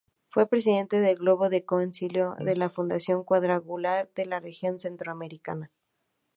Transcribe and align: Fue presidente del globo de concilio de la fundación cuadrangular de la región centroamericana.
Fue 0.31 0.47
presidente 0.47 0.99
del 0.99 1.17
globo 1.19 1.49
de 1.49 1.63
concilio 1.63 2.35
de 2.39 2.55
la 2.55 2.71
fundación 2.71 3.23
cuadrangular 3.23 4.09
de 4.15 4.25
la 4.25 4.39
región 4.39 4.79
centroamericana. 4.79 5.69